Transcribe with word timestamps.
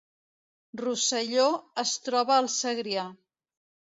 Rosselló 0.79 1.43
es 1.83 1.93
troba 2.07 2.35
al 2.39 2.49
Segrià 2.55 3.07